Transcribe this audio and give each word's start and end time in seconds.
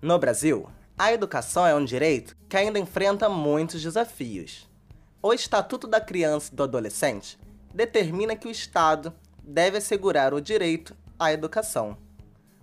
No 0.00 0.16
Brasil, 0.16 0.68
a 0.96 1.12
educação 1.12 1.66
é 1.66 1.74
um 1.74 1.84
direito 1.84 2.36
que 2.48 2.56
ainda 2.56 2.78
enfrenta 2.78 3.28
muitos 3.28 3.82
desafios. 3.82 4.70
O 5.20 5.32
Estatuto 5.32 5.88
da 5.88 6.00
Criança 6.00 6.50
e 6.52 6.54
do 6.54 6.62
Adolescente 6.62 7.36
determina 7.74 8.36
que 8.36 8.46
o 8.46 8.50
Estado 8.50 9.12
deve 9.42 9.78
assegurar 9.78 10.32
o 10.32 10.40
direito 10.40 10.96
à 11.18 11.32
educação. 11.32 11.98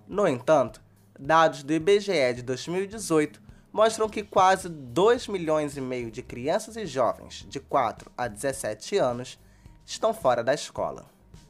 No 0.07 0.25
entanto, 0.25 0.81
dados 1.19 1.61
do 1.61 1.73
IBGE 1.73 2.35
de 2.35 2.41
2018 2.41 3.41
mostram 3.73 4.07
que 4.07 4.23
quase 4.23 4.69
2 4.69 5.27
milhões 5.27 5.75
e 5.75 5.81
meio 5.81 6.09
de 6.09 6.23
crianças 6.23 6.77
e 6.77 6.85
jovens 6.85 7.45
de 7.49 7.59
4 7.59 8.09
a 8.17 8.29
17 8.29 8.95
anos 8.95 9.37
estão 9.85 10.13
fora 10.13 10.41
da 10.41 10.53
escola. 10.53 11.05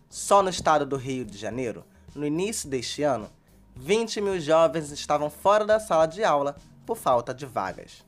Só 0.10 0.42
no 0.42 0.50
estado 0.50 0.84
do 0.84 0.96
Rio 0.96 1.24
de 1.24 1.38
Janeiro, 1.38 1.86
no 2.16 2.26
início 2.26 2.68
deste 2.68 3.04
ano, 3.04 3.30
20 3.76 4.22
mil 4.22 4.40
jovens 4.40 4.92
estavam 4.92 5.30
fora 5.30 5.66
da 5.66 5.80
sala 5.80 6.06
de 6.06 6.24
aula 6.24 6.56
por 6.86 6.98
falta 6.98 7.34
de 7.34 7.46
vagas. 7.46 8.06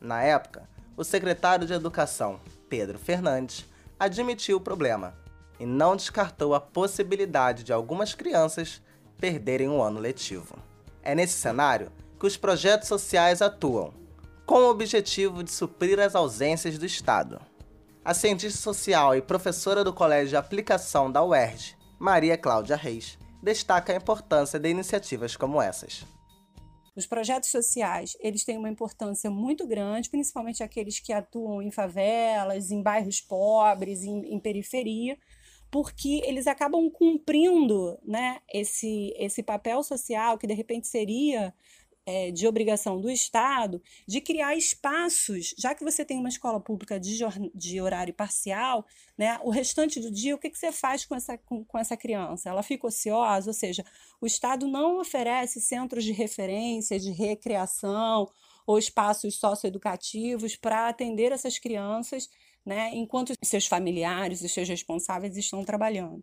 Na 0.00 0.22
época, 0.22 0.68
o 0.96 1.02
secretário 1.02 1.66
de 1.66 1.72
Educação, 1.72 2.38
Pedro 2.68 2.98
Fernandes, 2.98 3.64
admitiu 3.98 4.58
o 4.58 4.60
problema 4.60 5.14
e 5.58 5.64
não 5.64 5.96
descartou 5.96 6.54
a 6.54 6.60
possibilidade 6.60 7.64
de 7.64 7.72
algumas 7.72 8.14
crianças 8.14 8.82
perderem 9.18 9.68
o 9.68 9.82
ano 9.82 9.98
letivo. 9.98 10.56
É 11.02 11.14
nesse 11.14 11.34
cenário 11.34 11.90
que 12.20 12.26
os 12.26 12.36
projetos 12.36 12.88
sociais 12.88 13.40
atuam, 13.40 13.94
com 14.44 14.60
o 14.60 14.70
objetivo 14.70 15.42
de 15.42 15.50
suprir 15.50 15.98
as 15.98 16.14
ausências 16.14 16.78
do 16.78 16.86
Estado. 16.86 17.40
A 18.04 18.14
cientista 18.14 18.60
social 18.60 19.16
e 19.16 19.22
professora 19.22 19.82
do 19.82 19.92
Colégio 19.92 20.28
de 20.28 20.36
Aplicação 20.36 21.10
da 21.10 21.24
UERJ, 21.24 21.76
Maria 21.98 22.36
Cláudia 22.36 22.76
Reis, 22.76 23.18
destaca 23.46 23.92
a 23.92 23.96
importância 23.96 24.58
de 24.58 24.68
iniciativas 24.68 25.36
como 25.36 25.62
essas. 25.62 26.04
Os 26.96 27.06
projetos 27.06 27.50
sociais, 27.50 28.16
eles 28.20 28.44
têm 28.44 28.58
uma 28.58 28.68
importância 28.68 29.30
muito 29.30 29.66
grande, 29.66 30.10
principalmente 30.10 30.64
aqueles 30.64 30.98
que 30.98 31.12
atuam 31.12 31.62
em 31.62 31.70
favelas, 31.70 32.72
em 32.72 32.82
bairros 32.82 33.20
pobres, 33.20 34.02
em, 34.02 34.34
em 34.34 34.40
periferia, 34.40 35.16
porque 35.70 36.22
eles 36.24 36.46
acabam 36.46 36.90
cumprindo 36.90 37.96
né, 38.02 38.40
esse, 38.52 39.14
esse 39.16 39.42
papel 39.42 39.82
social 39.82 40.38
que 40.38 40.46
de 40.46 40.54
repente 40.54 40.88
seria 40.88 41.54
é, 42.06 42.30
de 42.30 42.46
obrigação 42.46 43.00
do 43.00 43.10
Estado 43.10 43.82
de 44.06 44.20
criar 44.20 44.54
espaços, 44.54 45.52
já 45.58 45.74
que 45.74 45.82
você 45.82 46.04
tem 46.04 46.18
uma 46.18 46.28
escola 46.28 46.60
pública 46.60 47.00
de, 47.00 47.18
de 47.52 47.80
horário 47.80 48.14
parcial, 48.14 48.86
né, 49.18 49.38
o 49.42 49.50
restante 49.50 49.98
do 49.98 50.10
dia, 50.10 50.34
o 50.34 50.38
que, 50.38 50.48
que 50.48 50.58
você 50.58 50.70
faz 50.70 51.04
com 51.04 51.16
essa, 51.16 51.36
com, 51.36 51.64
com 51.64 51.76
essa 51.76 51.96
criança? 51.96 52.48
Ela 52.48 52.62
fica 52.62 52.86
ociosa, 52.86 53.50
ou 53.50 53.54
seja, 53.54 53.84
o 54.20 54.26
Estado 54.26 54.68
não 54.68 55.00
oferece 55.00 55.60
centros 55.60 56.04
de 56.04 56.12
referência, 56.12 57.00
de 57.00 57.10
recreação 57.10 58.30
ou 58.64 58.78
espaços 58.78 59.36
socioeducativos 59.36 60.54
para 60.54 60.88
atender 60.88 61.32
essas 61.32 61.58
crianças, 61.58 62.30
né, 62.64 62.90
enquanto 62.94 63.32
seus 63.42 63.66
familiares 63.66 64.42
e 64.42 64.48
seus 64.48 64.68
responsáveis 64.68 65.36
estão 65.36 65.64
trabalhando. 65.64 66.22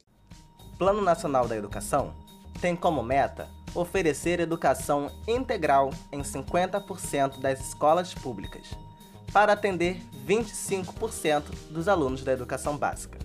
Plano 0.78 1.02
Nacional 1.02 1.47
da 1.47 1.58
Educação 1.58 2.14
tem 2.62 2.75
como 2.75 3.03
meta 3.03 3.50
oferecer 3.76 4.40
educação 4.40 5.12
integral 5.28 5.90
em 6.12 6.22
50% 6.22 7.40
das 7.40 7.60
escolas 7.60 8.14
públicas, 8.14 8.68
para 9.32 9.54
atender 9.54 10.02
25% 10.28 11.44
dos 11.70 11.88
alunos 11.88 12.24
da 12.24 12.32
educação 12.32 12.78
básica. 12.78 13.18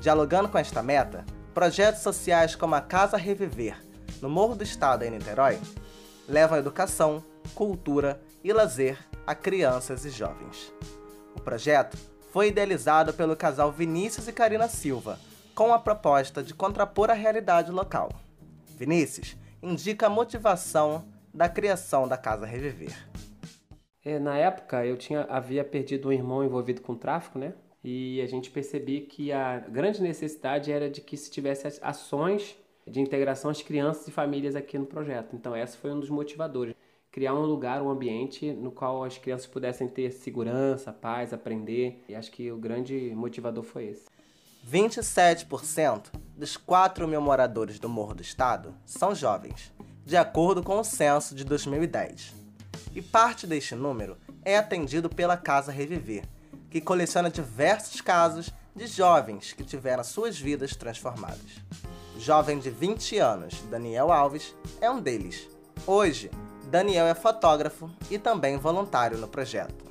Dialogando 0.00 0.48
com 0.48 0.58
esta 0.58 0.82
meta, 0.82 1.24
projetos 1.54 2.02
sociais 2.02 2.54
como 2.54 2.74
a 2.74 2.80
Casa 2.80 3.16
Reviver, 3.16 3.82
no 4.20 4.28
Morro 4.28 4.54
do 4.54 4.62
Estado, 4.62 5.04
em 5.04 5.10
Niterói, 5.10 5.58
levam 6.28 6.58
educação, 6.58 7.24
cultura 7.54 8.20
e 8.44 8.52
lazer 8.52 8.98
a 9.26 9.34
crianças 9.34 10.04
e 10.04 10.10
jovens. 10.10 10.72
O 11.34 11.40
projeto 11.40 11.96
foi 12.32 12.48
idealizado 12.48 13.14
pelo 13.14 13.36
casal 13.36 13.72
Vinícius 13.72 14.28
e 14.28 14.32
Karina 14.32 14.68
Silva, 14.68 15.18
com 15.54 15.72
a 15.72 15.78
proposta 15.78 16.42
de 16.42 16.52
contrapor 16.52 17.10
a 17.10 17.14
realidade 17.14 17.70
local. 17.70 18.10
Vinícius 18.76 19.36
indica 19.66 20.06
a 20.06 20.10
motivação 20.10 21.04
da 21.34 21.48
criação 21.48 22.06
da 22.06 22.16
Casa 22.16 22.46
Reviver. 22.46 22.96
É, 24.04 24.18
na 24.18 24.36
época, 24.38 24.86
eu 24.86 24.96
tinha, 24.96 25.22
havia 25.22 25.64
perdido 25.64 26.08
um 26.08 26.12
irmão 26.12 26.44
envolvido 26.44 26.80
com 26.80 26.94
tráfico, 26.94 27.38
né? 27.38 27.52
E 27.82 28.20
a 28.20 28.26
gente 28.26 28.50
percebia 28.50 29.00
que 29.00 29.32
a 29.32 29.58
grande 29.58 30.00
necessidade 30.00 30.70
era 30.70 30.88
de 30.88 31.00
que 31.00 31.16
se 31.16 31.30
tivesse 31.30 31.66
ações 31.82 32.56
de 32.86 33.00
integração 33.00 33.50
às 33.50 33.60
crianças 33.60 34.06
e 34.06 34.12
famílias 34.12 34.54
aqui 34.54 34.78
no 34.78 34.86
projeto. 34.86 35.34
Então, 35.34 35.56
esse 35.56 35.76
foi 35.76 35.90
um 35.90 35.98
dos 35.98 36.10
motivadores. 36.10 36.74
Criar 37.10 37.34
um 37.34 37.44
lugar, 37.44 37.82
um 37.82 37.90
ambiente 37.90 38.52
no 38.52 38.70
qual 38.70 39.02
as 39.02 39.18
crianças 39.18 39.46
pudessem 39.46 39.88
ter 39.88 40.12
segurança, 40.12 40.92
paz, 40.92 41.32
aprender. 41.32 42.04
E 42.08 42.14
acho 42.14 42.30
que 42.30 42.52
o 42.52 42.56
grande 42.56 43.12
motivador 43.14 43.64
foi 43.64 43.86
esse. 43.86 44.06
27% 44.68 46.25
dos 46.36 46.56
4 46.56 47.08
mil 47.08 47.20
moradores 47.20 47.78
do 47.78 47.88
Morro 47.88 48.14
do 48.14 48.22
Estado 48.22 48.74
são 48.84 49.14
jovens, 49.14 49.72
de 50.04 50.16
acordo 50.16 50.62
com 50.62 50.78
o 50.78 50.84
censo 50.84 51.34
de 51.34 51.44
2010. 51.44 52.34
E 52.94 53.00
parte 53.00 53.46
deste 53.46 53.74
número 53.74 54.18
é 54.44 54.58
atendido 54.58 55.08
pela 55.08 55.36
Casa 55.36 55.72
Reviver, 55.72 56.24
que 56.70 56.80
coleciona 56.80 57.30
diversos 57.30 58.02
casos 58.02 58.52
de 58.74 58.86
jovens 58.86 59.54
que 59.54 59.64
tiveram 59.64 60.04
suas 60.04 60.38
vidas 60.38 60.76
transformadas. 60.76 61.62
O 62.14 62.20
jovem 62.20 62.58
de 62.58 62.68
20 62.68 63.18
anos, 63.18 63.62
Daniel 63.70 64.12
Alves, 64.12 64.54
é 64.80 64.90
um 64.90 65.00
deles. 65.00 65.48
Hoje, 65.86 66.30
Daniel 66.70 67.06
é 67.06 67.14
fotógrafo 67.14 67.90
e 68.10 68.18
também 68.18 68.58
voluntário 68.58 69.16
no 69.16 69.28
projeto. 69.28 69.86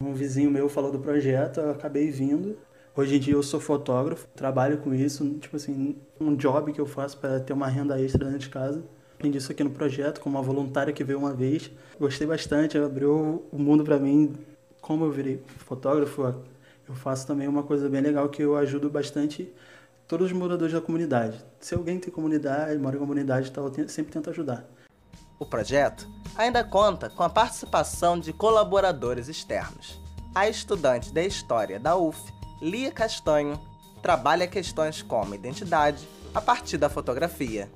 Um 0.00 0.14
vizinho 0.14 0.50
meu 0.50 0.68
falou 0.68 0.92
do 0.92 0.98
projeto, 1.00 1.60
eu 1.60 1.70
acabei 1.72 2.10
vindo 2.10 2.56
Hoje 2.94 3.16
em 3.16 3.18
dia 3.18 3.32
eu 3.32 3.42
sou 3.42 3.58
fotógrafo, 3.58 4.26
trabalho 4.36 4.76
com 4.76 4.92
isso, 4.92 5.26
tipo 5.38 5.56
assim, 5.56 5.96
um 6.20 6.36
job 6.36 6.74
que 6.74 6.80
eu 6.80 6.84
faço 6.84 7.16
para 7.16 7.40
ter 7.40 7.54
uma 7.54 7.66
renda 7.66 7.98
extra 7.98 8.26
dentro 8.26 8.40
de 8.40 8.50
casa. 8.50 8.84
Aprendi 9.14 9.38
isso 9.38 9.50
aqui 9.50 9.64
no 9.64 9.70
projeto 9.70 10.20
com 10.20 10.28
uma 10.28 10.42
voluntária 10.42 10.92
que 10.92 11.02
veio 11.02 11.18
uma 11.18 11.32
vez. 11.32 11.70
Gostei 11.98 12.26
bastante, 12.26 12.76
abriu 12.76 13.46
o 13.50 13.58
mundo 13.58 13.82
para 13.82 13.98
mim. 13.98 14.34
Como 14.82 15.06
eu 15.06 15.10
virei 15.10 15.42
fotógrafo, 15.56 16.22
eu 16.86 16.94
faço 16.94 17.26
também 17.26 17.48
uma 17.48 17.62
coisa 17.62 17.88
bem 17.88 18.02
legal 18.02 18.28
que 18.28 18.42
eu 18.42 18.58
ajudo 18.58 18.90
bastante 18.90 19.50
todos 20.06 20.26
os 20.26 20.32
moradores 20.32 20.74
da 20.74 20.80
comunidade. 20.82 21.42
Se 21.60 21.74
alguém 21.74 21.98
tem 21.98 22.12
comunidade, 22.12 22.76
mora 22.78 22.96
em 22.96 22.98
comunidade 22.98 23.48
e 23.48 23.52
tal, 23.52 23.72
eu 23.74 23.88
sempre 23.88 24.12
tento 24.12 24.28
ajudar. 24.28 24.68
O 25.38 25.46
projeto 25.46 26.06
ainda 26.36 26.62
conta 26.62 27.08
com 27.08 27.22
a 27.22 27.30
participação 27.30 28.20
de 28.20 28.34
colaboradores 28.34 29.28
externos. 29.28 29.98
A 30.34 30.46
estudante 30.46 31.10
de 31.10 31.26
História 31.26 31.80
da 31.80 31.96
UF 31.96 32.41
Lia 32.62 32.92
Castanho 32.92 33.60
trabalha 34.00 34.46
questões 34.46 35.02
como 35.02 35.34
identidade 35.34 36.06
a 36.32 36.40
partir 36.40 36.78
da 36.78 36.88
fotografia. 36.88 37.68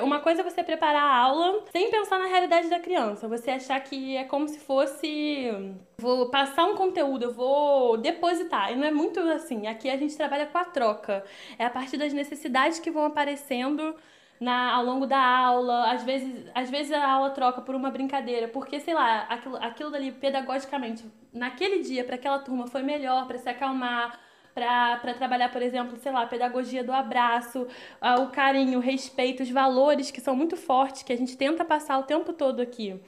Uma 0.00 0.18
coisa 0.18 0.40
é 0.40 0.44
você 0.44 0.64
preparar 0.64 1.02
a 1.02 1.14
aula 1.14 1.62
sem 1.70 1.90
pensar 1.90 2.18
na 2.18 2.24
realidade 2.24 2.70
da 2.70 2.80
criança. 2.80 3.28
Você 3.28 3.50
achar 3.50 3.78
que 3.80 4.16
é 4.16 4.24
como 4.24 4.48
se 4.48 4.58
fosse. 4.58 5.50
Vou 5.98 6.30
passar 6.30 6.64
um 6.64 6.74
conteúdo, 6.74 7.26
eu 7.26 7.34
vou 7.34 7.98
depositar. 7.98 8.72
E 8.72 8.76
não 8.76 8.86
é 8.86 8.90
muito 8.90 9.20
assim. 9.20 9.66
Aqui 9.66 9.90
a 9.90 9.96
gente 9.98 10.16
trabalha 10.16 10.46
com 10.46 10.56
a 10.56 10.64
troca. 10.64 11.22
É 11.58 11.66
a 11.66 11.70
partir 11.70 11.98
das 11.98 12.14
necessidades 12.14 12.78
que 12.78 12.90
vão 12.90 13.04
aparecendo 13.04 13.94
na, 14.40 14.74
ao 14.74 14.84
longo 14.84 15.06
da 15.06 15.20
aula. 15.20 15.92
Às 15.92 16.02
vezes, 16.02 16.46
às 16.54 16.70
vezes 16.70 16.92
a 16.92 17.10
aula 17.10 17.30
troca 17.30 17.60
por 17.60 17.74
uma 17.74 17.90
brincadeira, 17.90 18.48
porque, 18.48 18.80
sei 18.80 18.94
lá, 18.94 19.22
aquilo, 19.22 19.56
aquilo 19.56 19.90
dali 19.90 20.12
pedagogicamente, 20.12 21.04
naquele 21.32 21.82
dia, 21.82 22.04
para 22.04 22.16
aquela 22.16 22.38
turma 22.38 22.66
foi 22.66 22.82
melhor, 22.82 23.26
para 23.26 23.38
se 23.38 23.48
acalmar, 23.48 24.18
para 24.54 25.14
trabalhar, 25.14 25.50
por 25.50 25.60
exemplo, 25.60 25.98
sei 25.98 26.12
lá, 26.12 26.22
a 26.22 26.26
pedagogia 26.26 26.84
do 26.84 26.92
abraço, 26.92 27.66
o 28.20 28.26
carinho, 28.28 28.78
o 28.78 28.82
respeito, 28.82 29.42
os 29.42 29.50
valores 29.50 30.10
que 30.10 30.20
são 30.20 30.36
muito 30.36 30.56
fortes, 30.56 31.02
que 31.02 31.12
a 31.12 31.16
gente 31.16 31.36
tenta 31.36 31.64
passar 31.64 31.98
o 31.98 32.04
tempo 32.04 32.32
todo 32.32 32.60
aqui. 32.60 33.00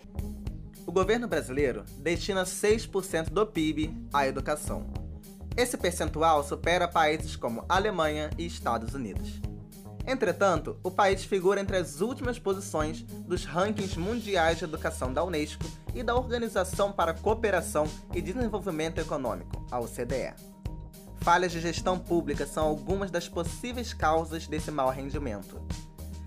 O 0.86 0.92
governo 0.92 1.28
brasileiro 1.28 1.84
destina 1.98 2.44
6% 2.44 3.30
do 3.30 3.46
PIB 3.46 3.94
à 4.12 4.26
educação. 4.26 4.86
Esse 5.56 5.76
percentual 5.76 6.44
supera 6.44 6.86
países 6.86 7.34
como 7.34 7.64
Alemanha 7.68 8.30
e 8.36 8.44
Estados 8.44 8.94
Unidos. 8.94 9.40
Entretanto, 10.06 10.78
o 10.84 10.90
país 10.90 11.24
figura 11.24 11.60
entre 11.60 11.76
as 11.76 12.00
últimas 12.00 12.38
posições 12.38 13.02
dos 13.02 13.44
rankings 13.44 13.98
mundiais 13.98 14.58
de 14.58 14.64
educação 14.64 15.12
da 15.12 15.24
Unesco 15.24 15.64
e 15.92 16.02
da 16.02 16.14
Organização 16.14 16.92
para 16.92 17.10
a 17.10 17.14
Cooperação 17.14 17.86
e 18.14 18.22
Desenvolvimento 18.22 18.98
Econômico, 18.98 19.66
a 19.68 19.80
OCDE. 19.80 20.32
Falhas 21.16 21.50
de 21.50 21.60
gestão 21.60 21.98
pública 21.98 22.46
são 22.46 22.64
algumas 22.64 23.10
das 23.10 23.28
possíveis 23.28 23.92
causas 23.92 24.46
desse 24.46 24.70
mau 24.70 24.90
rendimento. 24.90 25.60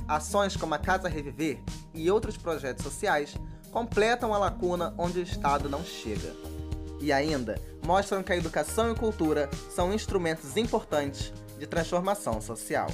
Ações 0.06 0.58
como 0.58 0.74
a 0.74 0.78
Casa 0.78 1.08
Reviver 1.08 1.62
e 1.94 2.12
outros 2.12 2.36
projetos 2.36 2.84
sociais 2.84 3.34
completam 3.72 4.34
a 4.34 4.38
lacuna 4.38 4.94
onde 4.98 5.20
o 5.20 5.24
Estado 5.24 5.70
não 5.70 5.86
chega. 5.86 6.34
E 7.00 7.14
ainda 7.14 7.62
mostram 7.86 8.22
que 8.22 8.34
a 8.34 8.36
educação 8.36 8.92
e 8.92 8.96
cultura 8.96 9.50
são 9.74 9.94
instrumentos 9.94 10.58
importantes 10.58 11.32
de 11.58 11.66
transformação 11.66 12.42
social. 12.42 12.90